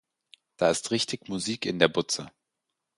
Da 0.57 0.71
ist 0.71 0.89
richtig 0.89 1.29
Musik 1.29 1.63
in 1.67 1.77
der 1.77 1.87
Butze. 1.87 2.31